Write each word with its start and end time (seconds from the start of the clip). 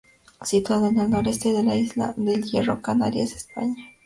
Situado 0.43 0.87
en 0.87 0.97
el 0.97 1.11
noreste 1.11 1.53
de 1.53 1.61
la 1.61 1.75
isla 1.75 2.15
de 2.17 2.33
El 2.33 2.43
Hierro, 2.45 2.81
Canarias, 2.81 3.33
España. 3.35 3.75